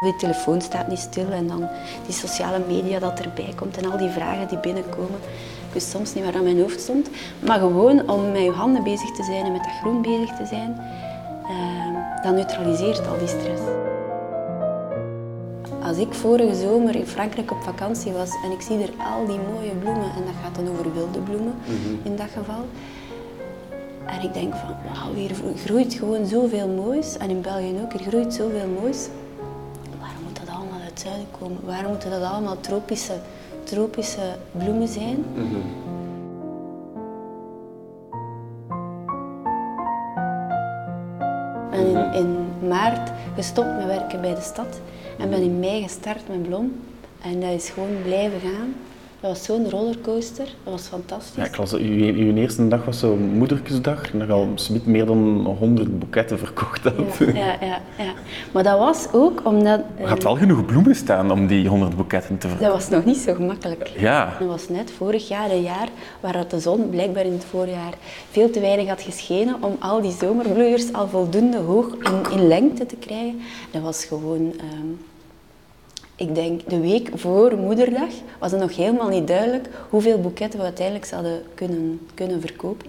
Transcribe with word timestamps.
Die 0.00 0.16
telefoon 0.16 0.60
staat 0.60 0.88
niet 0.88 0.98
stil 0.98 1.30
en 1.30 1.46
dan 1.46 1.68
die 2.04 2.14
sociale 2.14 2.60
media 2.68 2.98
dat 2.98 3.20
erbij 3.20 3.52
komt 3.56 3.76
en 3.76 3.90
al 3.90 3.98
die 3.98 4.10
vragen 4.10 4.48
die 4.48 4.58
binnenkomen. 4.58 5.20
Ik 5.66 5.72
wist 5.72 5.90
soms 5.90 6.14
niet 6.14 6.24
waar 6.24 6.34
aan 6.34 6.42
mijn 6.42 6.60
hoofd 6.60 6.80
stond. 6.80 7.08
Maar 7.38 7.58
gewoon 7.58 8.10
om 8.10 8.32
met 8.32 8.42
je 8.42 8.50
handen 8.50 8.82
bezig 8.82 9.10
te 9.10 9.22
zijn 9.22 9.44
en 9.44 9.52
met 9.52 9.64
dat 9.64 9.72
groen 9.80 10.02
bezig 10.02 10.36
te 10.36 10.46
zijn, 10.46 10.80
uh, 11.42 12.22
dat 12.22 12.34
neutraliseert 12.34 13.06
al 13.08 13.18
die 13.18 13.28
stress. 13.28 13.62
Als 15.82 15.96
ik 15.96 16.14
vorige 16.14 16.54
zomer 16.54 16.94
in 16.94 17.06
Frankrijk 17.06 17.50
op 17.50 17.62
vakantie 17.62 18.12
was 18.12 18.30
en 18.44 18.50
ik 18.50 18.60
zie 18.60 18.82
er 18.82 18.92
al 19.14 19.26
die 19.26 19.38
mooie 19.52 19.74
bloemen, 19.74 20.10
en 20.16 20.24
dat 20.24 20.34
gaat 20.42 20.54
dan 20.54 20.68
over 20.68 20.94
wilde 20.94 21.18
bloemen 21.18 21.54
in 22.02 22.16
dat 22.16 22.26
geval, 22.36 22.64
en 24.06 24.22
ik 24.22 24.34
denk 24.34 24.54
van, 24.54 24.68
wauw, 24.68 25.14
hier 25.14 25.30
groeit 25.64 25.94
gewoon 25.94 26.26
zoveel 26.26 26.68
moois. 26.68 27.16
En 27.16 27.30
in 27.30 27.40
België 27.40 27.74
ook, 27.82 27.92
er 27.92 28.00
groeit 28.00 28.34
zoveel 28.34 28.66
moois. 28.80 29.08
Het 30.98 31.06
zuiden 31.06 31.30
komen? 31.38 31.64
Waarom 31.64 31.90
moeten 31.90 32.10
dat 32.10 32.22
allemaal 32.22 32.60
tropische, 32.60 33.12
tropische 33.64 34.36
bloemen 34.50 34.88
zijn? 34.88 35.24
En 41.70 41.86
in, 41.86 42.12
in 42.12 42.48
maart 42.68 43.10
gestopt 43.34 43.76
met 43.76 43.86
werken 43.86 44.20
bij 44.20 44.34
de 44.34 44.40
stad. 44.40 44.80
En 45.18 45.30
ben 45.30 45.42
in 45.42 45.58
mei 45.58 45.82
gestart 45.82 46.28
met 46.28 46.42
Blom. 46.42 46.80
En 47.22 47.40
dat 47.40 47.50
is 47.50 47.70
gewoon 47.70 48.02
blijven 48.02 48.40
gaan. 48.40 48.74
Dat 49.20 49.30
was 49.30 49.44
zo'n 49.44 49.70
rollercoaster, 49.70 50.44
dat 50.44 50.72
was 50.72 50.86
fantastisch. 50.86 51.36
Ja, 51.36 51.44
ik 51.44 51.56
las, 51.56 51.72
uw, 51.72 52.14
uw 52.14 52.34
eerste 52.34 52.68
dag 52.68 52.84
was 52.84 52.98
zo'n 52.98 53.30
moedertjesdag, 53.38 54.12
en 54.12 54.18
dat 54.18 54.30
al 54.30 54.48
meer 54.84 55.06
dan 55.06 55.54
100 55.58 55.98
boeketten 55.98 56.38
verkocht 56.38 56.84
had. 56.84 56.94
Ja, 57.18 57.34
ja, 57.34 57.56
ja, 57.60 57.80
ja. 57.98 58.12
Maar 58.52 58.62
dat 58.62 58.78
was 58.78 59.08
ook 59.12 59.40
omdat... 59.44 59.80
Er 59.96 60.08
had 60.08 60.22
wel 60.22 60.36
genoeg 60.36 60.64
bloemen 60.64 60.94
staan 60.94 61.30
om 61.30 61.46
die 61.46 61.68
100 61.68 61.96
boeketten 61.96 62.38
te 62.38 62.48
verkopen. 62.48 62.72
Dat 62.72 62.82
was 62.82 62.88
nog 62.88 63.04
niet 63.04 63.16
zo 63.16 63.34
gemakkelijk. 63.34 63.92
Ja. 63.96 64.36
Dat 64.38 64.48
was 64.48 64.68
net 64.68 64.90
vorig 64.90 65.28
jaar 65.28 65.50
een 65.50 65.62
jaar 65.62 65.88
waar 66.20 66.48
de 66.48 66.60
zon 66.60 66.90
blijkbaar 66.90 67.24
in 67.24 67.32
het 67.32 67.44
voorjaar 67.44 67.94
veel 68.30 68.50
te 68.50 68.60
weinig 68.60 68.88
had 68.88 69.02
geschenen 69.02 69.62
om 69.62 69.76
al 69.78 70.00
die 70.00 70.12
zomerbloeiers 70.12 70.92
al 70.92 71.08
voldoende 71.08 71.58
hoog 71.58 71.94
in, 72.02 72.32
in 72.32 72.46
lengte 72.46 72.86
te 72.86 72.96
krijgen. 72.96 73.40
Dat 73.70 73.82
was 73.82 74.04
gewoon... 74.04 74.52
ehm, 74.58 75.07
ik 76.18 76.34
denk 76.34 76.68
de 76.68 76.80
week 76.80 77.10
voor 77.14 77.56
moederdag 77.56 78.10
was 78.38 78.50
het 78.50 78.60
nog 78.60 78.76
helemaal 78.76 79.08
niet 79.08 79.26
duidelijk 79.26 79.68
hoeveel 79.90 80.20
boeketten 80.20 80.58
we 80.58 80.64
uiteindelijk 80.64 81.06
zouden 81.06 81.42
kunnen, 81.54 82.00
kunnen 82.14 82.40
verkopen. 82.40 82.86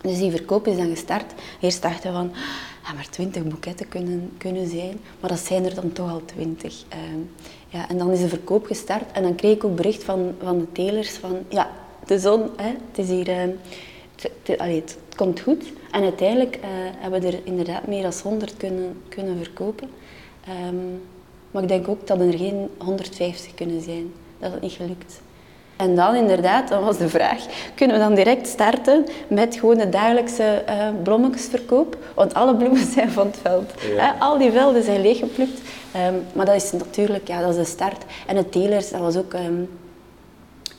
Dus 0.00 0.18
die 0.18 0.30
verkoop 0.30 0.66
is 0.66 0.76
dan 0.76 0.88
gestart. 0.88 1.32
Eerst 1.60 1.82
dachten 1.82 2.10
we 2.10 2.16
van, 2.16 2.30
ja, 2.84 2.92
maar 2.92 3.08
20 3.10 3.44
boeketten 3.44 3.88
kunnen, 3.88 4.32
kunnen 4.38 4.68
zijn, 4.68 5.00
maar 5.20 5.30
dat 5.30 5.38
zijn 5.38 5.64
er 5.64 5.74
dan 5.74 5.92
toch 5.92 6.10
al 6.10 6.22
20. 6.24 6.84
Ehm, 6.88 7.00
ja, 7.68 7.88
en 7.88 7.98
dan 7.98 8.10
is 8.10 8.20
de 8.20 8.28
verkoop 8.28 8.66
gestart 8.66 9.12
en 9.12 9.22
dan 9.22 9.34
kreeg 9.34 9.54
ik 9.54 9.64
ook 9.64 9.76
bericht 9.76 10.04
van, 10.04 10.34
van 10.42 10.58
de 10.58 10.72
telers 10.72 11.10
van, 11.10 11.38
ja, 11.48 11.70
de 12.06 12.18
zon, 12.18 12.42
hè, 12.56 12.68
het 12.68 12.98
is 12.98 13.08
hier, 13.08 13.28
ehm, 13.28 13.50
het, 14.58 14.98
komt 15.16 15.40
goed. 15.40 15.64
En 15.90 16.02
uiteindelijk 16.02 16.56
eh, 16.56 16.68
hebben 16.98 17.20
we 17.20 17.26
er 17.26 17.40
inderdaad 17.44 17.86
meer 17.86 18.02
dan 18.02 18.12
100 18.22 18.56
kunnen, 18.56 19.02
kunnen 19.08 19.36
verkopen. 19.36 19.88
Ehm, 20.44 20.76
maar 21.56 21.64
ik 21.64 21.70
denk 21.70 21.88
ook 21.88 22.06
dat 22.06 22.20
er 22.20 22.38
geen 22.38 22.68
150 22.78 23.54
kunnen 23.54 23.80
zijn. 23.80 24.12
Dat 24.38 24.52
is 24.52 24.60
niet 24.60 24.72
gelukt. 24.72 25.20
En 25.76 25.96
dan 25.96 26.14
inderdaad, 26.14 26.68
dan 26.68 26.84
was 26.84 26.98
de 26.98 27.08
vraag, 27.08 27.46
kunnen 27.74 27.96
we 27.96 28.02
dan 28.02 28.14
direct 28.14 28.46
starten 28.46 29.06
met 29.28 29.56
gewoon 29.56 29.78
de 29.78 29.88
dagelijkse 29.88 30.64
blommetjesverkoop? 31.02 31.96
Want 32.14 32.34
alle 32.34 32.56
bloemen 32.56 32.86
zijn 32.94 33.10
van 33.10 33.26
het 33.26 33.38
veld. 33.42 33.72
Hè, 33.78 34.10
al 34.18 34.38
die 34.38 34.50
velden 34.50 34.82
zijn 34.82 35.00
leeggeplukt. 35.00 35.60
Ehm, 35.92 36.14
maar 36.32 36.46
dat 36.46 36.54
is 36.54 36.72
natuurlijk, 36.72 37.28
ja, 37.28 37.40
dat 37.40 37.50
is 37.50 37.56
de 37.56 37.64
start. 37.64 38.04
En 38.26 38.36
de 38.36 38.48
telers, 38.48 38.90
dat 38.90 39.00
was 39.00 39.16
ook 39.16 39.34
ehm, 39.34 39.62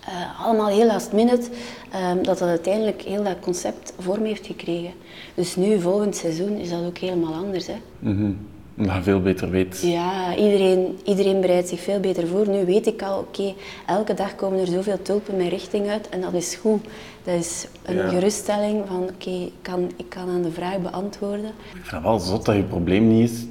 eh, 0.06 0.46
allemaal 0.46 0.68
heel 0.68 0.86
last 0.86 1.12
minute, 1.12 1.50
ehm, 1.92 2.24
dat 2.24 2.38
dat 2.38 2.50
uiteindelijk 2.50 3.02
heel 3.02 3.24
dat 3.24 3.40
concept 3.40 3.94
vorm 4.00 4.26
heeft 4.26 4.46
gekregen. 4.46 4.92
Dus 5.36 5.56
nu, 5.56 5.82
volgend 5.82 6.16
seizoen, 6.16 6.58
is 6.58 6.70
dat 6.70 6.86
ook 6.86 6.98
helemaal 6.98 7.34
anders. 7.34 7.68
Hè? 7.68 7.78
Mhm. 8.00 8.32
Je 8.78 9.02
veel 9.02 9.22
beter 9.22 9.50
weet. 9.50 9.82
Ja, 9.82 10.36
iedereen, 10.36 10.98
iedereen 11.04 11.42
bereidt 11.42 11.68
zich 11.68 11.80
veel 11.80 12.00
beter 12.00 12.28
voor. 12.28 12.50
Nu 12.50 12.66
weet 12.66 12.88
ik 12.88 13.02
al, 13.02 13.20
oké, 13.20 13.54
elke 13.86 14.14
dag 14.14 14.36
komen 14.36 14.60
er 14.60 14.68
zoveel 14.68 15.02
tulpen 15.02 15.38
mijn 15.38 15.50
richting 15.50 15.90
uit 15.90 16.10
en 16.10 16.22
dat 16.22 16.34
is 16.34 16.56
goed. 16.56 16.84
Dat 17.24 17.36
is 17.36 17.68
een 17.84 17.96
Ja. 17.96 18.08
geruststelling 18.10 18.84
van, 18.88 19.04
oké, 19.04 19.30
ik, 19.30 19.52
kan, 19.62 19.92
ik 19.96 20.10
kan 20.10 20.30
aan 20.30 20.42
de 20.42 20.52
vraag 20.52 20.78
beantwoorden. 20.82 21.46
Ik 21.46 21.72
vind 21.74 21.92
het 21.92 22.04
wel 22.04 22.20
zot 22.20 22.46
dat 22.46 22.56
je 22.56 22.64
probleem 22.64 23.08
niet 23.08 23.30
is 23.30 23.46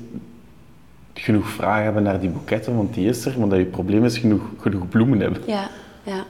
genoeg 1.15 1.49
vragen 1.49 1.85
hebben 1.85 2.03
naar 2.03 2.21
die 2.21 2.31
boeketten, 2.31 2.77
want 2.77 2.95
die 2.95 3.09
is 3.09 3.25
er, 3.25 3.39
maar 3.39 3.49
dat 3.49 3.59
je 3.59 3.65
probleem 3.65 4.05
is 4.05 4.19
genoeg, 4.19 4.43
genoeg 4.61 4.89
bloemen 4.89 5.21
hebben. 5.21 5.43
Ja, 5.47 5.69
ja, 6.03 6.25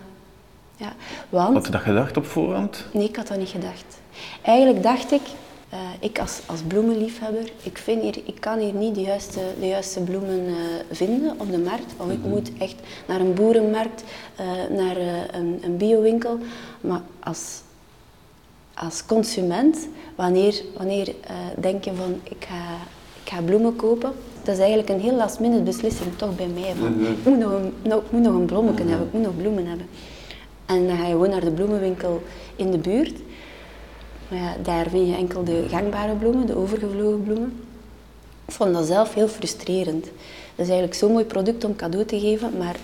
ja. 0.76 0.92
Want... 1.28 1.54
Had 1.54 1.66
je 1.66 1.72
dat 1.72 1.80
gedacht 1.80 2.16
op 2.16 2.26
voorhand? 2.26 2.86
Nee, 2.92 3.08
ik 3.08 3.16
had 3.16 3.26
dat 3.28 3.38
niet 3.38 3.48
gedacht. 3.48 4.00
Eigenlijk 4.42 4.82
dacht 4.82 5.12
ik, 5.12 5.20
eh, 5.76 6.08
ik 6.08 6.18
als, 6.18 6.40
als 6.46 6.60
bloemenliefhebber, 6.60 7.52
ik, 7.62 7.78
vind 7.78 8.02
hier, 8.02 8.18
ik 8.24 8.40
kan 8.40 8.58
hier 8.58 8.74
niet 8.74 8.94
de 8.94 9.00
juiste, 9.00 9.40
de 9.60 9.66
juiste 9.66 10.00
bloemen 10.00 10.46
eh, 10.46 10.54
vinden 10.90 11.34
op 11.38 11.50
de 11.50 11.58
markt. 11.58 11.94
Of 11.96 12.10
ik 12.10 12.24
moet 12.24 12.50
echt 12.58 12.74
naar 13.06 13.20
een 13.20 13.34
boerenmarkt, 13.34 14.04
eh, 14.36 14.46
naar 14.76 14.96
een, 15.32 15.60
een 15.62 15.76
biowinkel. 15.76 16.38
Maar 16.80 17.00
als, 17.20 17.60
als 18.74 19.06
consument, 19.06 19.88
wanneer, 20.14 20.62
wanneer 20.76 21.14
denk 21.58 21.84
je 21.84 21.94
van 21.94 22.20
ik 22.22 22.46
ga, 22.48 22.74
ik 23.22 23.30
ga 23.30 23.40
bloemen 23.40 23.76
kopen, 23.76 24.12
dat 24.42 24.54
is 24.54 24.60
eigenlijk 24.60 24.88
een 24.88 25.00
heel 25.00 25.16
last 25.16 25.40
minute 25.40 25.62
beslissing 25.62 26.16
toch 26.16 26.36
bij 26.36 26.46
mij. 26.46 26.74
Van, 26.78 27.06
ik, 27.06 27.24
moet 27.24 27.38
nog 27.38 27.52
een, 27.52 27.72
nou, 27.82 28.02
moet 28.10 28.22
nog 28.22 28.34
een 28.34 28.46
bloemetje 28.46 28.84
hebben, 28.84 29.06
ik 29.06 29.12
moet 29.12 29.22
nog 29.22 29.36
bloemen 29.36 29.66
hebben. 29.66 29.86
En 30.66 30.86
dan 30.86 30.96
ga 30.96 31.04
je 31.04 31.10
gewoon 31.10 31.30
naar 31.30 31.44
de 31.44 31.50
bloemenwinkel 31.50 32.22
in 32.56 32.70
de 32.70 32.78
buurt. 32.78 33.14
Maar 34.28 34.38
ja, 34.38 34.54
daar 34.62 34.86
vind 34.88 35.08
je 35.08 35.14
enkel 35.14 35.44
de 35.44 35.64
gangbare 35.68 36.14
bloemen, 36.14 36.46
de 36.46 36.56
overgevlogen 36.56 37.22
bloemen. 37.22 37.60
Ik 38.46 38.52
vond 38.54 38.72
dat 38.74 38.86
zelf 38.86 39.14
heel 39.14 39.28
frustrerend. 39.28 40.04
Dat 40.04 40.64
is 40.66 40.68
eigenlijk 40.68 40.94
zo'n 40.94 41.12
mooi 41.12 41.24
product 41.24 41.64
om 41.64 41.76
cadeau 41.76 42.04
te 42.06 42.18
geven, 42.20 42.56
maar 42.58 42.76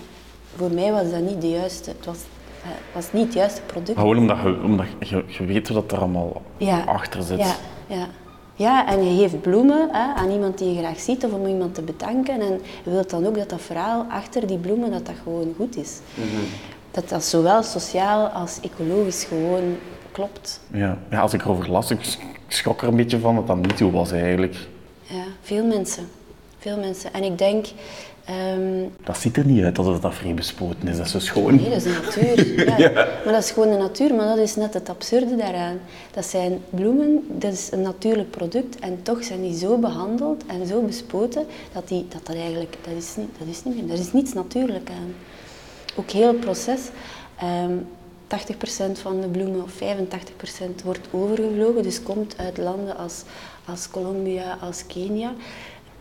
voor 0.57 0.71
mij 0.71 0.93
was 0.93 1.11
dat 1.11 1.21
niet 1.21 1.41
de 1.41 1.49
juiste. 1.51 1.91
Het 1.91 2.07
was, 2.07 2.19
eh, 2.63 2.69
was 2.95 3.13
niet 3.13 3.25
het 3.25 3.33
juiste 3.35 3.61
product. 3.67 3.99
Gewoon 3.99 4.19
omdat 4.19 4.37
je, 4.43 4.61
omdat 4.65 4.87
je, 5.01 5.25
je 5.29 5.45
weet 5.45 5.69
wat 5.69 5.93
er 5.93 5.99
allemaal 5.99 6.43
Ja. 6.57 6.85
achter 6.87 7.23
zit. 7.23 7.39
Ja, 7.39 7.55
ja. 7.87 8.07
ja, 8.55 8.87
en 8.87 9.05
je 9.15 9.21
geeft 9.23 9.41
bloemen 9.41 9.89
hè, 9.93 10.15
aan 10.15 10.31
iemand 10.31 10.59
die 10.59 10.73
je 10.75 10.79
graag 10.79 11.01
ziet 11.01 11.25
of 11.25 11.33
om 11.33 11.47
iemand 11.47 11.75
te 11.75 11.83
bedanken. 11.83 12.41
En 12.41 12.61
je 12.85 12.91
wilt 12.91 13.11
dan 13.11 13.27
ook 13.27 13.37
dat 13.37 13.49
dat 13.51 13.61
verhaal 13.61 14.07
achter 14.11 14.47
die 14.47 14.59
bloemen 14.59 14.91
dat 14.91 15.07
dat 15.07 15.15
gewoon 15.23 15.55
goed 15.57 15.77
is. 15.77 15.99
Dat 16.91 17.09
dat 17.09 17.25
zowel 17.25 17.63
sociaal 17.63 18.27
als 18.27 18.59
ecologisch 18.63 19.25
gewoon 19.25 19.77
klopt. 20.13 20.61
Ja. 20.73 20.99
Ja, 21.11 21.21
als 21.21 21.33
ik 21.33 21.43
erover 21.43 21.71
las, 21.71 21.91
ik 21.91 22.17
schrok 22.49 22.83
er 22.83 22.89
een 22.89 22.97
beetje 22.97 23.19
van 23.19 23.35
dat 23.35 23.47
dat 23.47 23.57
niet 23.57 23.79
zo 23.79 23.91
was 23.91 24.13
eigenlijk. 24.13 24.57
Ja, 25.03 25.25
veel 25.43 25.65
mensen. 25.65 26.09
Veel 26.59 26.79
mensen. 26.79 27.13
En 27.13 27.23
ik 27.23 27.39
denk... 27.39 27.67
ehm, 28.25 28.85
Dat 29.05 29.19
ziet 29.19 29.37
er 29.37 29.47
niet 29.47 29.65
uit 29.65 29.79
alsof 29.79 30.01
dat 30.01 30.15
vrij 30.15 30.35
bespoten 30.35 30.89
is, 30.89 30.97
dat 30.97 31.07
is 31.07 31.13
zo 31.13 31.19
schoon. 31.19 31.55
Nee, 31.55 31.69
dat 31.71 31.77
is 31.77 31.83
de 31.83 32.01
natuur. 32.05 32.61
Ja. 32.79 32.91
Maar 33.25 33.33
dat 33.33 33.43
is 33.45 33.51
gewoon 33.51 33.71
de 33.71 33.77
natuur, 33.77 34.15
maar 34.15 34.27
dat 34.27 34.39
is 34.39 34.57
net 34.57 34.75
het 34.75 34.89
absurde 34.89 35.37
daaraan. 35.37 35.79
Dat 36.11 36.25
zijn 36.27 36.59
bloemen, 36.71 37.25
dat 37.29 37.53
is 37.53 37.69
een 37.73 37.83
natuurlijk 37.83 38.31
product 38.31 38.79
en 38.79 38.99
toch 39.03 39.25
zijn 39.25 39.43
die 39.43 39.57
zo 39.59 39.77
behandeld 39.79 40.45
en 40.47 40.67
zo 40.67 40.81
bespoten 40.83 41.47
dat 41.73 41.89
die, 41.89 42.07
dat, 42.09 42.27
dat 42.27 42.37
eigenlijk, 42.37 42.77
dat 42.85 42.95
is, 42.97 43.17
niet, 43.17 43.31
dat 43.39 43.49
is 43.49 43.65
niet 43.65 43.83
meer, 43.83 43.95
er 43.95 44.01
is 44.01 44.13
niets 44.13 44.33
natuurlijk 44.33 44.89
aan. 44.91 45.15
Ook 45.97 46.11
heel 46.11 46.27
het 46.29 46.41
proces, 46.41 46.81
ehm 47.39 47.73
80% 48.33 48.93
van 48.93 49.21
de 49.21 49.29
bloemen 49.29 49.63
of 49.63 49.73
85% 49.75 50.85
wordt 50.85 51.09
overgevlogen, 51.11 51.83
dus 51.83 52.03
komt 52.03 52.39
uit 52.39 52.59
landen 52.59 52.97
als, 52.97 53.23
als 53.65 53.91
Colombia, 53.91 54.59
als 54.61 54.87
Kenia. 54.87 55.33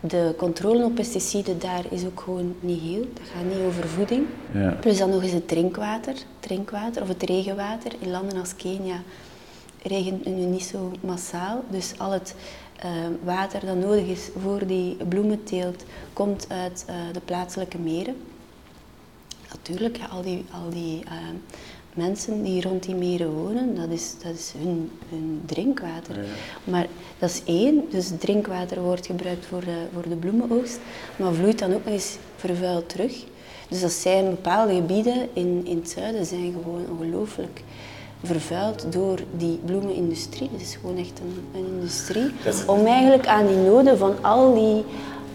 De 0.00 0.34
controle 0.36 0.84
op 0.84 0.94
pesticiden 0.94 1.58
daar 1.58 1.84
is 1.90 2.04
ook 2.04 2.20
gewoon 2.20 2.54
niet 2.60 2.80
heel. 2.80 3.06
Dat 3.14 3.28
gaat 3.34 3.44
niet 3.44 3.66
over 3.66 3.88
voeding. 3.88 4.26
Ja. 4.52 4.70
Plus 4.80 4.98
dan 4.98 5.10
nog 5.10 5.22
eens 5.22 5.32
het 5.32 5.48
drinkwater, 5.48 6.14
drinkwater 6.40 7.02
of 7.02 7.08
het 7.08 7.22
regenwater. 7.22 7.92
In 7.98 8.10
landen 8.10 8.38
als 8.38 8.56
Kenia 8.56 9.02
regent 9.82 10.24
het 10.24 10.34
nu 10.36 10.44
niet 10.44 10.64
zo 10.64 10.92
massaal. 11.00 11.64
Dus 11.70 11.92
al 11.98 12.10
het 12.10 12.34
eh, 12.76 12.90
water 13.24 13.66
dat 13.66 13.76
nodig 13.76 14.06
is 14.06 14.28
voor 14.42 14.66
die 14.66 14.96
bloementeelt 15.08 15.84
komt 16.12 16.46
uit 16.48 16.84
eh, 16.86 16.94
de 17.12 17.20
plaatselijke 17.20 17.78
meren. 17.78 18.16
Natuurlijk, 19.50 19.96
ja, 19.96 20.06
al 20.06 20.22
die, 20.22 20.44
al 20.50 20.70
die 20.70 21.04
eh, 21.04 21.12
mensen 21.94 22.42
die 22.42 22.62
rond 22.62 22.82
die 22.82 22.94
meren 22.94 23.30
wonen, 23.30 23.74
dat 23.74 23.88
is, 23.88 24.14
dat 24.22 24.34
is 24.34 24.52
hun, 24.58 24.90
hun 25.08 25.42
drinkwater. 25.46 26.16
Maar 26.64 26.86
dat 27.18 27.30
is 27.30 27.42
één, 27.44 27.84
dus 27.90 28.10
drinkwater 28.18 28.80
wordt 28.80 29.06
gebruikt 29.06 29.46
voor 29.46 29.60
de, 29.60 29.86
voor 29.92 30.08
de 30.08 30.16
bloemenoogst, 30.16 30.78
maar 31.16 31.32
vloeit 31.32 31.58
dan 31.58 31.74
ook 31.74 31.84
nog 31.84 31.94
eens 31.94 32.16
vervuild 32.36 32.88
terug. 32.88 33.24
Dus 33.68 33.80
dat 33.80 33.92
zijn 33.92 34.30
bepaalde 34.30 34.74
gebieden 34.74 35.28
in, 35.32 35.60
in 35.64 35.76
het 35.76 35.90
zuiden 35.90 36.26
zijn 36.26 36.52
gewoon 36.52 36.84
ongelooflijk 36.90 37.62
vervuild 38.22 38.92
door 38.92 39.18
die 39.36 39.60
bloemenindustrie. 39.64 40.48
Het 40.52 40.60
is 40.60 40.74
gewoon 40.80 40.96
echt 40.96 41.20
een, 41.20 41.60
een 41.60 41.66
industrie. 41.74 42.30
Om 42.66 42.86
eigenlijk 42.86 43.26
aan 43.26 43.46
die 43.46 43.56
noden 43.56 43.98
van 43.98 44.14
al 44.22 44.54
die 44.54 44.84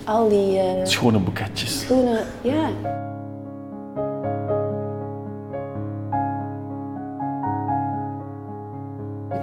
al 0.08 0.30
die 0.30 0.60
eh, 0.60 0.86
Schone 0.86 1.20
boeketjes. 1.20 1.80
schone, 1.80 2.24
ja. 2.42 2.70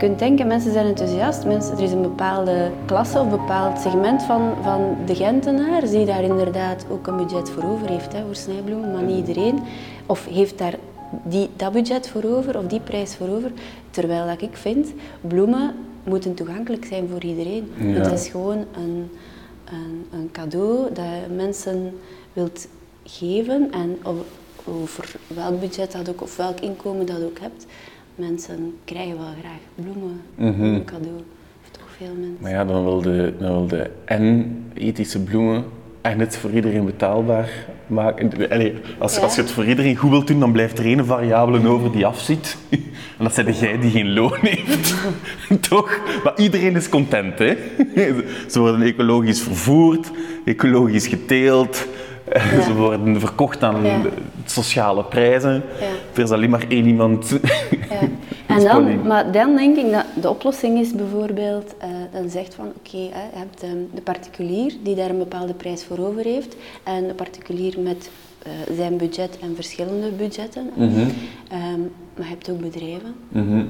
Kunt 0.05 0.19
denken, 0.19 0.47
mensen 0.47 0.73
zijn 0.73 0.87
enthousiast, 0.87 1.45
mensen, 1.45 1.77
er 1.77 1.83
is 1.83 1.93
een 1.93 2.03
bepaalde 2.03 2.71
klasse 2.87 3.19
of 3.19 3.29
bepaald 3.31 3.79
segment 3.79 4.23
van, 4.23 4.55
van 4.63 4.97
de 5.07 5.15
Gentenaars 5.15 5.91
die 5.91 6.07
daar 6.07 6.23
inderdaad 6.23 6.87
ook 6.91 7.07
een 7.07 7.17
budget 7.17 7.51
voor 7.51 7.65
over 7.65 7.89
heeft, 7.89 8.13
hè, 8.13 8.25
voor 8.25 8.35
snijbloemen, 8.35 8.93
maar 8.93 9.03
niet 9.03 9.29
iedereen. 9.29 9.63
Of 10.07 10.27
heeft 10.27 10.59
daar 10.59 10.75
die, 11.23 11.51
dat 11.57 11.73
budget 11.73 12.09
voor 12.09 12.25
over 12.25 12.59
of 12.59 12.67
die 12.67 12.81
prijs 12.81 13.15
voor 13.15 13.29
over. 13.29 13.53
Terwijl 13.91 14.27
dat 14.27 14.43
ik 14.43 14.57
vind, 14.57 14.93
bloemen 15.21 15.75
moeten 16.03 16.35
toegankelijk 16.35 16.85
zijn 16.85 17.09
voor 17.09 17.23
iedereen. 17.23 17.73
Ja. 17.77 17.85
Het 17.85 18.13
is 18.13 18.29
gewoon 18.29 18.59
een, 18.77 19.11
een, 19.65 20.07
een 20.13 20.29
cadeau 20.33 20.93
dat 20.93 21.05
je 21.05 21.35
mensen 21.35 21.99
wilt 22.33 22.67
geven 23.05 23.73
en 23.73 23.99
over 24.65 25.17
welk 25.27 25.61
budget 25.61 25.93
dat 25.93 26.09
ook 26.09 26.23
of 26.23 26.37
welk 26.37 26.61
inkomen 26.61 27.07
dat 27.07 27.23
ook 27.23 27.39
hebt. 27.39 27.67
Mensen 28.15 28.75
krijgen 28.85 29.17
wel 29.17 29.33
graag 29.41 29.61
bloemen, 29.75 30.21
een 30.37 30.85
cadeau. 30.85 31.17
Of 31.63 31.71
toch 31.71 31.89
veel 31.97 32.15
mensen. 32.15 32.37
Maar 32.41 32.51
ja, 32.51 32.65
dan 32.65 32.85
wilde, 32.85 33.35
dan 33.39 33.53
wilde 33.53 33.91
en 34.05 34.57
ethische 34.75 35.21
bloemen 35.23 35.65
en 36.01 36.19
het 36.21 36.37
voor 36.37 36.51
iedereen 36.51 36.85
betaalbaar 36.85 37.51
maken. 37.87 38.51
Allee, 38.51 38.75
als, 38.99 39.17
Ja. 39.17 39.23
als 39.23 39.35
je 39.35 39.41
het 39.41 39.51
voor 39.51 39.65
iedereen 39.65 39.97
goed 39.97 40.11
wilt 40.11 40.27
doen, 40.27 40.41
dan 40.41 40.53
blijft 40.53 40.79
er 40.79 40.85
één 40.85 41.07
variabele 41.07 41.69
over 41.69 41.93
die 41.93 42.07
afziet. 42.07 42.57
En 43.19 43.25
dat 43.25 43.35
zijn 43.35 43.53
jij 43.53 43.79
die 43.79 43.91
geen 43.91 44.13
loon 44.13 44.37
heeft. 44.41 44.95
Toch? 45.69 46.01
Maar 46.25 46.33
iedereen 46.37 46.77
is 46.77 46.89
content, 46.89 47.39
hè? 47.39 47.57
Ze 48.51 48.59
worden 48.61 48.83
ecologisch 48.83 49.41
vervoerd, 49.41 50.11
ecologisch 50.45 51.07
geteeld. 51.07 51.87
Ze 52.65 52.75
worden 52.77 53.21
verkocht 53.21 53.63
aan 53.63 53.85
Ja. 53.85 54.01
sociale 54.45 55.05
prijzen. 55.05 55.53
Ja. 55.81 55.87
Er 56.15 56.23
is 56.23 56.31
alleen 56.31 56.51
maar 56.51 56.65
één 56.69 56.87
iemand. 56.87 57.33
En 58.47 58.65
dan, 58.65 59.07
maar 59.07 59.33
dan 59.33 59.57
denk 59.57 59.77
ik 59.77 59.91
dat 59.93 60.05
de 60.21 60.31
oplossing 60.31 60.79
is 60.79 60.93
bijvoorbeeld, 60.93 61.75
eh, 61.79 61.89
dan 62.13 62.31
zegt 62.31 62.55
van 62.55 62.67
oké, 62.67 62.97
hè, 62.97 63.23
je 63.23 63.39
hebt 63.39 63.63
ehm, 63.63 63.77
de 63.95 64.01
particulier 64.01 64.73
die 64.83 64.95
daar 64.95 65.11
een 65.11 65.19
bepaalde 65.19 65.55
prijs 65.55 65.85
voor 65.85 65.99
over 65.99 66.25
heeft 66.25 66.57
en 66.83 67.07
de 67.07 67.15
particulier 67.15 67.81
met 67.81 68.11
eh, 68.43 68.53
zijn 68.77 68.97
budget 68.97 69.39
en 69.43 69.55
verschillende 69.55 70.11
budgetten. 70.11 70.71
Mhm. 70.75 70.99
Ehm, 71.49 71.81
maar 72.17 72.25
je 72.27 72.29
hebt 72.29 72.51
ook 72.51 72.61
bedrijven. 72.61 73.15
Mhm. 73.29 73.65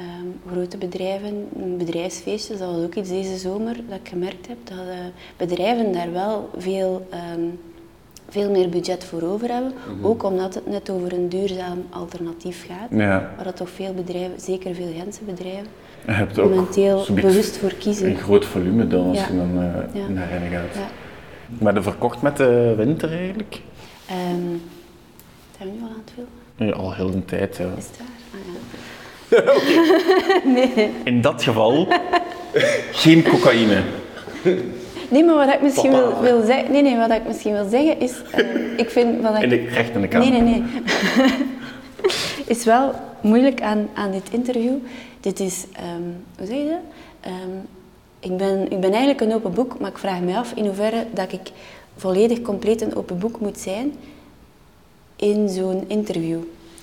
Ehm, 0.00 0.52
grote 0.54 0.76
bedrijven, 0.76 1.48
bedrijfsfeestjes, 1.78 2.58
dat 2.58 2.68
was 2.74 2.84
ook 2.84 2.94
iets 2.94 3.08
deze 3.08 3.36
zomer 3.36 3.76
dat 3.88 3.98
ik 4.02 4.08
gemerkt 4.08 4.46
heb, 4.48 4.56
dat 4.64 4.78
eh, 4.78 4.94
bedrijven 5.36 5.92
daar 5.92 6.12
wel 6.12 6.50
veel, 6.56 7.06
ehm, 7.10 7.40
veel 8.28 8.50
meer 8.50 8.68
budget 8.68 9.04
voor 9.04 9.22
over 9.22 9.48
hebben. 9.52 9.72
Ook 10.02 10.22
omdat 10.22 10.54
het 10.54 10.66
net 10.66 10.90
over 10.90 11.12
een 11.12 11.28
duurzaam 11.28 11.84
alternatief 11.90 12.66
gaat, 12.66 12.88
Ja. 13.00 13.32
waar 13.36 13.44
dat 13.44 13.56
toch 13.56 13.70
veel 13.70 13.94
bedrijven, 13.94 14.40
zeker 14.40 14.74
veel 14.74 14.92
Gentse 14.98 15.24
bedrijven, 15.24 15.66
Je 16.06 16.12
hebt 16.12 16.38
ook 16.38 16.50
momenteel 16.50 17.04
bewust 17.14 17.56
voor 17.56 17.74
kiezen. 17.74 18.08
Een 18.10 18.16
groot 18.16 18.44
volume 18.46 18.86
dan 18.86 19.08
als 19.08 19.18
Ja. 19.18 19.26
je 19.26 19.36
dan 19.36 19.50
eh, 19.62 20.00
Ja. 20.02 20.08
naar 20.08 20.30
hen 20.30 20.50
gaat. 20.50 20.74
Ja. 20.74 20.88
Maar 21.58 21.74
de 21.74 21.82
verkocht 21.82 22.22
met 22.22 22.36
de 22.36 22.74
winter 22.76 23.12
eigenlijk? 23.12 23.60
Ehm, 24.06 24.18
zijn 25.56 25.68
we 25.68 25.74
nu 25.76 25.82
al 25.82 25.88
aan 25.88 26.02
het 26.04 26.12
filmen? 26.14 26.74
Ja, 26.76 26.82
al 26.82 26.94
heel 26.94 27.10
de 27.10 27.24
tijd, 27.24 27.56
ja. 27.56 27.64
Is 27.76 27.86
het 27.86 27.98
waar? 27.98 28.40
Ah, 28.40 28.46
nee. 30.56 30.90
In 31.04 31.20
dat 31.20 31.42
geval 31.42 31.86
geen 32.92 33.22
cocaïne. 33.22 33.82
nee, 35.08 35.24
maar 35.24 35.34
wat 35.34 35.54
ik 35.54 35.62
misschien 35.62 35.90
wil, 35.90 36.20
wil 36.20 36.44
zeggen, 36.44 36.72
nee, 36.72 36.82
nee, 36.82 36.96
wat 36.96 37.10
ik 37.10 37.26
misschien 37.26 37.52
wil 37.52 37.68
zeggen 37.68 38.00
is, 38.00 38.12
eh, 38.30 38.44
ik 38.76 38.90
vind 38.90 39.22
wat 39.22 39.36
ik 39.36 39.42
In 39.42 39.48
de, 39.48 39.56
recht 39.56 39.94
in 39.94 40.00
de 40.00 40.08
kamer. 40.08 40.30
Nee, 40.30 40.40
nee, 40.40 40.60
nee. 40.60 40.82
is 42.56 42.64
wel 42.64 42.94
moeilijk 43.20 43.62
aan, 43.62 43.88
aan 43.94 44.10
dit 44.10 44.28
interview. 44.30 44.74
Dit 45.20 45.40
is, 45.40 45.66
ehm, 45.72 46.02
hoe 46.38 46.46
zeg 46.46 46.56
je 46.56 46.68
dat? 46.68 46.96
Ehm, 47.20 47.56
ik, 48.20 48.36
ben, 48.36 48.70
ik 48.70 48.80
ben 48.80 48.90
eigenlijk 48.90 49.20
een 49.20 49.34
open 49.34 49.54
boek, 49.54 49.78
maar 49.78 49.90
ik 49.90 49.98
vraag 49.98 50.20
me 50.20 50.36
af 50.36 50.52
in 50.54 50.64
hoeverre 50.64 51.06
dat 51.12 51.32
ik 51.32 51.50
volledig 51.96 52.42
compleet 52.42 52.80
een 52.82 52.96
open 52.96 53.18
boek 53.18 53.40
moet 53.40 53.58
zijn 53.58 53.92
in 55.16 55.48
zo'n 55.48 55.84
interview. 55.86 56.38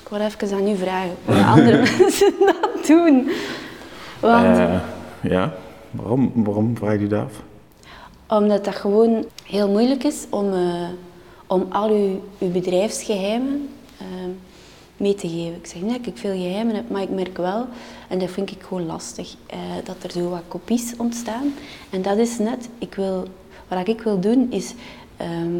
Ik 0.10 0.18
wil 0.18 0.26
even 0.26 0.58
aan 0.58 0.68
u 0.68 0.76
vragen 0.76 1.16
hoe 1.26 1.44
andere 1.44 1.78
mensen 2.00 2.34
dat 2.40 2.88
doen. 2.88 3.30
Want 4.20 4.58
Eh, 4.58 4.80
ja, 5.22 5.54
waarom, 5.92 6.32
waarom 6.36 6.78
vraag 6.78 7.00
je 7.00 7.08
dat 7.08 7.24
af? 7.24 7.42
Omdat 8.40 8.66
dat 8.66 8.76
gewoon 8.76 9.26
heel 9.44 9.70
moeilijk 9.70 10.04
is 10.04 10.26
om, 10.30 10.54
eh, 10.54 10.88
om 11.48 11.66
al 11.70 11.90
uw, 11.90 12.22
uw 12.40 12.52
bedrijfsgeheimen 12.52 13.70
ehm, 13.98 14.30
mee 14.98 15.16
te 15.16 15.28
geven. 15.30 15.56
Ik 15.56 15.66
zeg 15.68 15.82
niet 15.82 15.98
dat 15.98 16.14
ik 16.14 16.18
veel 16.18 16.32
geheimen 16.32 16.76
heb, 16.76 16.90
maar 16.90 17.02
ik 17.02 17.10
merk 17.10 17.38
wel, 17.38 17.66
en 18.08 18.20
dat 18.20 18.30
vind 18.32 18.52
ik 18.52 18.64
gewoon 18.68 18.86
lastig, 18.86 19.36
eh, 19.46 19.60
dat 19.84 19.96
er 20.04 20.12
zo 20.12 20.30
wat 20.30 20.44
kopies 20.48 20.94
ontstaan. 20.98 21.54
En 21.90 22.02
dat 22.02 22.18
is 22.18 22.38
net, 22.38 22.70
ik 22.78 22.96
wil, 22.96 23.28
wat 23.68 23.88
ik 23.88 24.02
wil 24.02 24.20
doen 24.20 24.48
is 24.52 24.74
ehm, 25.18 25.60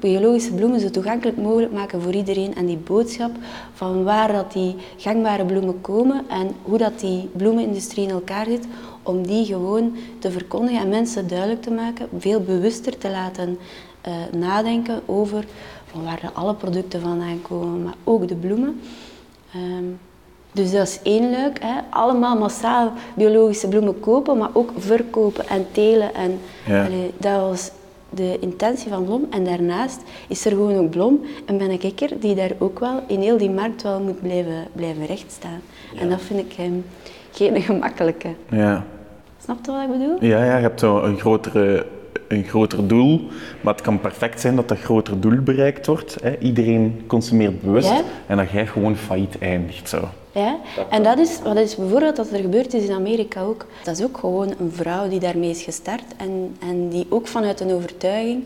biologische 0.00 0.52
bloemen 0.54 0.80
zo 0.80 0.90
toegankelijk 0.90 1.36
mogelijk 1.36 1.72
maken 1.72 2.02
voor 2.02 2.12
iedereen. 2.12 2.54
En 2.54 2.66
die 2.66 2.76
boodschap 2.76 3.30
van 3.72 4.04
waar 4.04 4.32
dat 4.32 4.52
die 4.52 4.76
gangbare 4.96 5.44
bloemen 5.44 5.80
komen 5.80 6.24
en 6.28 6.50
hoe 6.62 6.78
dat 6.78 7.00
die 7.00 7.28
bloemenindustrie 7.36 8.04
in 8.04 8.10
elkaar 8.10 8.44
zit, 8.46 8.66
om 9.02 9.26
die 9.26 9.44
gewoon 9.44 9.96
te 10.18 10.30
verkondigen 10.30 10.80
en 10.80 10.88
mensen 10.88 11.28
duidelijk 11.28 11.62
te 11.62 11.70
maken, 11.70 12.08
veel 12.18 12.40
bewuster 12.40 12.98
te 12.98 13.10
laten 13.10 13.58
eh, 14.00 14.12
nadenken 14.32 15.00
over 15.06 15.44
van 15.86 16.04
waar 16.04 16.30
alle 16.32 16.54
producten 16.54 17.00
vandaan 17.00 17.42
komen, 17.42 17.82
maar 17.82 17.94
ook 18.04 18.28
de 18.28 18.34
bloemen. 18.34 18.80
Ehm, 19.54 19.84
dus 20.52 20.70
dat 20.72 20.86
is 20.86 20.98
één 21.02 21.30
luik. 21.30 21.58
Hè. 21.62 21.80
Allemaal 21.90 22.38
massaal 22.38 22.92
biologische 23.16 23.68
bloemen 23.68 24.00
kopen, 24.00 24.38
maar 24.38 24.50
ook 24.52 24.70
verkopen 24.76 25.48
en 25.48 25.66
telen. 25.72 26.14
En, 26.14 26.40
Ja. 26.66 26.84
allee, 26.84 27.10
dat 27.16 27.40
was 27.40 27.70
de 28.14 28.38
intentie 28.40 28.88
van 28.90 29.04
Blom. 29.04 29.26
En 29.30 29.44
daarnaast 29.44 30.02
is 30.28 30.44
er 30.44 30.50
gewoon 30.50 30.76
ook 30.76 30.90
Blom 30.90 31.20
en 31.46 31.58
ben 31.58 31.70
ik 31.70 32.00
er 32.00 32.20
die 32.20 32.34
daar 32.34 32.52
ook 32.58 32.78
wel 32.78 33.02
in 33.08 33.20
heel 33.20 33.38
die 33.38 33.50
markt 33.50 33.82
wel 33.82 34.00
moet 34.00 34.20
blijven, 34.20 34.66
blijven 34.72 35.06
rechtstaan. 35.06 35.60
En 35.98 36.08
dat 36.08 36.20
vind 36.20 36.40
ik 36.40 36.52
hem 36.52 36.84
geen 37.30 37.62
gemakkelijke. 37.70 38.28
Ja. 38.50 38.84
Snap 39.44 39.58
je 39.64 39.72
wat 39.72 39.82
ik 39.82 39.90
bedoel? 39.90 40.16
Ja, 40.20 40.44
ja, 40.44 40.56
je 40.56 40.62
hebt 40.62 40.80
zo 40.80 41.02
een, 41.02 41.18
grotere, 41.18 41.86
een 42.28 42.44
groter 42.44 42.88
doel, 42.88 43.20
maar 43.60 43.72
het 43.74 43.82
kan 43.82 44.00
perfect 44.00 44.40
zijn 44.40 44.56
dat 44.56 44.68
dat 44.68 44.78
groter 44.78 45.20
doel 45.20 45.42
bereikt 45.42 45.86
wordt. 45.86 46.16
Hè. 46.22 46.38
Iedereen 46.38 47.04
consumeert 47.06 47.60
bewust 47.60 47.88
Ja. 47.88 48.02
en 48.26 48.36
dat 48.36 48.50
jij 48.50 48.66
gewoon 48.66 48.96
failliet 48.96 49.38
eindigt. 49.38 49.88
Zo. 49.88 50.08
Ja, 50.32 50.58
en 50.90 51.02
dat 51.02 51.18
is 51.18 51.40
wat 51.42 51.56
is 51.56 51.76
bijvoorbeeld 51.76 52.16
dat 52.16 52.30
er 52.30 52.40
gebeurd 52.40 52.74
is 52.74 52.84
in 52.84 52.94
Amerika 52.94 53.42
ook. 53.42 53.66
Dat 53.84 53.98
is 53.98 54.04
ook 54.04 54.18
gewoon 54.18 54.54
een 54.58 54.72
vrouw 54.72 55.08
die 55.08 55.20
daarmee 55.20 55.50
is 55.50 55.62
gestart 55.62 56.04
en, 56.16 56.56
en 56.60 56.88
die 56.88 57.06
ook 57.08 57.26
vanuit 57.26 57.60
een 57.60 57.72
overtuiging 57.72 58.44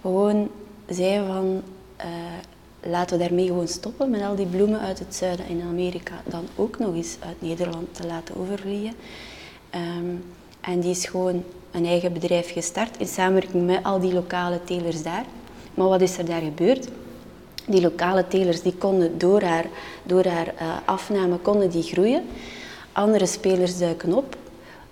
gewoon 0.00 0.48
zei 0.88 1.26
van 1.26 1.62
eh, 1.96 2.06
laten 2.90 3.18
we 3.18 3.24
daarmee 3.24 3.46
gewoon 3.46 3.68
stoppen 3.68 4.10
met 4.10 4.22
al 4.22 4.34
die 4.34 4.46
bloemen 4.46 4.80
uit 4.80 4.98
het 4.98 5.14
zuiden 5.14 5.48
in 5.48 5.62
Amerika 5.68 6.14
dan 6.24 6.44
ook 6.56 6.78
nog 6.78 6.94
eens 6.94 7.16
uit 7.26 7.36
Nederland 7.42 7.94
te 7.94 8.06
laten 8.06 8.36
overvliegen. 8.36 8.94
Ehm, 9.70 10.14
en 10.60 10.80
die 10.80 10.90
is 10.90 11.06
gewoon 11.06 11.44
een 11.70 11.86
eigen 11.86 12.12
bedrijf 12.12 12.52
gestart 12.52 12.96
in 12.96 13.06
samenwerking 13.06 13.66
met 13.66 13.84
al 13.84 14.00
die 14.00 14.12
lokale 14.12 14.64
telers 14.64 15.02
daar. 15.02 15.24
Maar 15.74 15.88
wat 15.88 16.00
is 16.00 16.18
er 16.18 16.24
daar 16.24 16.40
gebeurd? 16.40 16.88
Die 17.66 17.80
lokale 17.80 18.28
telers 18.28 18.62
die 18.62 18.74
konden 18.74 19.18
door 19.18 19.42
haar, 19.42 19.66
door 20.02 20.24
haar 20.24 20.54
eh, 20.56 20.76
afname 20.84 21.36
konden 21.36 21.70
die 21.70 21.82
groeien. 21.82 22.22
Andere 22.92 23.26
spelers 23.26 23.78
duiken 23.78 24.12
op, 24.14 24.36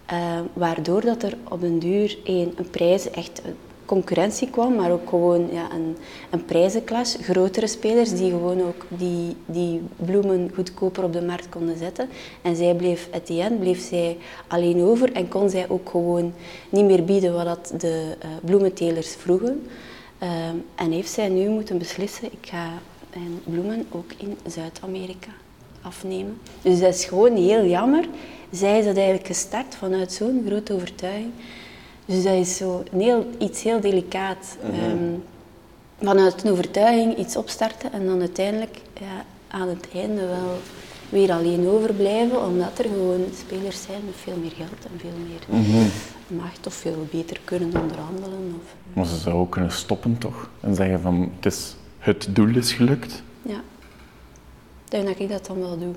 eh, 0.06 0.40
waardoor 0.52 1.00
dat 1.00 1.22
er 1.22 1.36
op 1.48 1.60
den 1.60 1.78
duur 1.78 2.18
één, 2.24 2.52
een 2.56 2.70
prijs, 2.70 3.10
echt 3.10 3.40
een 3.44 3.56
concurrentie 3.88 4.50
kwam, 4.50 4.74
maar 4.74 4.90
ook 4.90 5.08
gewoon 5.08 5.48
ja, 5.52 5.72
een, 5.72 5.96
een 6.30 6.44
prijzenclash. 6.44 7.16
Grotere 7.20 7.66
spelers 7.66 8.10
die 8.10 8.30
gewoon 8.30 8.62
ook 8.62 8.86
die, 8.88 9.36
die 9.46 9.82
bloemen 9.96 10.50
goedkoper 10.54 11.04
op 11.04 11.12
de 11.12 11.22
markt 11.22 11.48
konden 11.48 11.76
zetten. 11.78 12.08
En 12.42 12.56
zij 12.56 12.74
bleef, 12.74 13.08
end, 13.10 13.60
bleef 13.60 13.80
zij 13.80 14.16
alleen 14.46 14.80
over 14.82 15.12
en 15.12 15.28
kon 15.28 15.50
zij 15.50 15.68
ook 15.68 15.88
gewoon 15.88 16.32
niet 16.70 16.84
meer 16.84 17.04
bieden 17.04 17.34
wat 17.34 17.44
dat 17.44 17.80
de 17.80 18.16
eh, 18.18 18.28
bloementelers 18.44 19.14
vroegen. 19.14 19.66
Ehm, 20.18 20.56
en 20.74 20.90
heeft 20.92 21.10
zij 21.10 21.28
nu 21.28 21.48
moeten 21.48 21.78
beslissen, 21.78 22.32
ik 22.32 22.48
ga 22.50 22.72
mijn 23.14 23.40
bloemen 23.44 23.86
ook 23.90 24.10
in 24.16 24.36
Zuid-Amerika 24.46 25.30
afnemen. 25.82 26.40
Dus 26.62 26.80
dat 26.80 26.94
is 26.94 27.04
gewoon 27.04 27.36
heel 27.36 27.64
jammer. 27.64 28.04
Zij 28.50 28.78
is 28.78 28.84
dat 28.84 28.96
eigenlijk 28.96 29.26
gestart 29.26 29.74
vanuit 29.74 30.12
zo'n 30.12 30.42
grote 30.46 30.72
overtuiging. 30.72 31.32
Dus 32.08 32.22
dat 32.22 32.32
is 32.34 32.56
zo 32.56 32.82
een 32.92 33.00
heel, 33.00 33.26
iets 33.38 33.62
heel 33.62 33.80
delicaat. 33.80 34.56
Ehm, 34.62 35.14
vanuit 36.02 36.44
een 36.44 36.50
overtuiging 36.50 37.16
iets 37.16 37.36
opstarten 37.36 37.92
en 37.92 38.06
dan 38.06 38.20
uiteindelijk 38.20 38.80
ja, 39.00 39.24
aan 39.48 39.68
het 39.68 39.88
einde 39.94 40.26
wel 40.26 40.58
weer 41.08 41.32
alleen 41.32 41.66
overblijven, 41.68 42.44
omdat 42.46 42.78
er 42.78 42.84
gewoon 42.84 43.24
spelers 43.38 43.82
zijn 43.82 44.00
met 44.04 44.14
veel 44.16 44.36
meer 44.36 44.50
geld 44.50 44.84
en 44.92 44.98
veel 44.98 45.10
meer 45.28 45.66
macht 46.26 46.66
of 46.66 46.74
veel 46.74 47.06
beter 47.10 47.40
kunnen 47.44 47.80
onderhandelen. 47.82 48.54
Of, 48.62 48.74
Maar 48.92 49.06
ze 49.06 49.16
zou 49.16 49.34
ook 49.36 49.50
kunnen 49.50 49.72
stoppen 49.72 50.18
toch? 50.18 50.50
En 50.60 50.74
zeggen 50.74 51.00
van 51.00 51.30
het, 51.36 51.46
is, 51.52 51.76
het 51.98 52.28
doel 52.30 52.56
is 52.56 52.72
gelukt. 52.72 53.22
ja. 53.42 53.60
Ik 54.84 54.94
denk 54.94 55.06
dat 55.06 55.18
ik 55.18 55.28
dat 55.28 55.46
dan 55.46 55.58
wel 55.58 55.78
doe. 55.78 55.94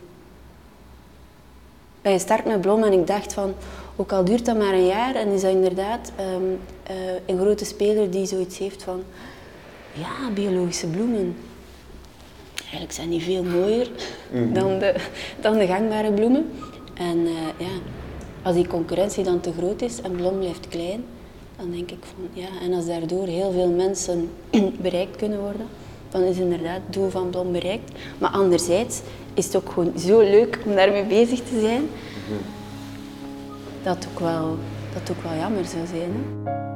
Ben 2.01 2.13
gestart 2.13 2.45
met 2.45 2.61
Blom 2.61 2.83
en 2.83 2.91
ik 2.93 3.07
dacht 3.07 3.33
van, 3.33 3.53
ook 3.95 4.11
al 4.11 4.25
duurt 4.25 4.45
dat 4.45 4.57
maar 4.57 4.73
een 4.73 4.85
jaar, 4.85 5.15
en 5.15 5.27
is 5.27 5.41
dat 5.41 5.51
inderdaad 5.51 6.11
ehm, 6.15 6.43
eh, 6.83 6.95
een 7.25 7.37
grote 7.39 7.65
speler 7.65 8.11
die 8.11 8.25
zoiets 8.25 8.57
heeft 8.57 8.83
van, 8.83 9.03
ja, 9.93 10.31
biologische 10.33 10.87
bloemen. 10.87 11.35
Eigenlijk 12.61 12.91
zijn 12.91 13.09
die 13.09 13.21
veel 13.21 13.43
mooier 13.43 13.89
dan, 14.53 14.79
de, 14.79 14.95
dan 15.41 15.57
de 15.57 15.67
gangbare 15.67 16.11
bloemen. 16.11 16.51
En 16.93 17.25
eh, 17.25 17.67
ja, 17.67 17.73
als 18.41 18.55
die 18.55 18.67
concurrentie 18.67 19.23
dan 19.23 19.39
te 19.39 19.53
groot 19.57 19.81
is 19.81 20.01
en 20.01 20.11
Blom 20.11 20.39
blijft 20.39 20.67
klein, 20.67 21.03
dan 21.57 21.71
denk 21.71 21.91
ik 21.91 21.99
van, 22.01 22.43
ja, 22.43 22.47
en 22.61 22.73
als 22.73 22.85
daardoor 22.85 23.25
heel 23.25 23.51
veel 23.51 23.69
mensen 23.69 24.29
bereikt 24.81 25.15
kunnen 25.15 25.39
worden, 25.39 25.67
dan 26.11 26.21
is 26.21 26.37
inderdaad 26.37 26.79
het 26.85 26.93
doel 26.93 27.09
van 27.09 27.29
Blom 27.29 27.51
bereikt. 27.51 27.91
Maar 28.17 28.29
anderzijds 28.29 29.01
is 29.33 29.45
het 29.45 29.55
ook 29.55 29.71
gewoon 29.71 29.99
zo 29.99 30.19
leuk 30.19 30.59
om 30.65 30.75
daarmee 30.75 31.05
bezig 31.05 31.39
te 31.39 31.59
zijn, 31.59 31.89
dat 33.83 33.95
het 33.95 34.07
ook 34.11 34.19
wel, 34.19 34.57
dat 34.93 35.11
ook 35.17 35.23
wel 35.23 35.35
jammer 35.35 35.65
zou 35.65 35.85
zijn. 35.87 36.11
Hè? 36.11 36.70